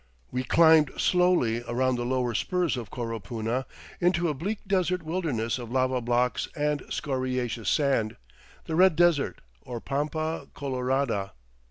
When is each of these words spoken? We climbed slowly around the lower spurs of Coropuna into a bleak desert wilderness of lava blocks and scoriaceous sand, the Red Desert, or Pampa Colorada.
We 0.31 0.43
climbed 0.43 0.89
slowly 0.99 1.61
around 1.67 1.95
the 1.95 2.07
lower 2.07 2.33
spurs 2.33 2.75
of 2.75 2.89
Coropuna 2.89 3.67
into 3.99 4.29
a 4.29 4.33
bleak 4.33 4.61
desert 4.65 5.03
wilderness 5.03 5.59
of 5.59 5.71
lava 5.71 6.01
blocks 6.01 6.47
and 6.55 6.81
scoriaceous 6.89 7.67
sand, 7.69 8.17
the 8.65 8.75
Red 8.75 8.95
Desert, 8.95 9.41
or 9.61 9.79
Pampa 9.79 10.47
Colorada. 10.55 11.33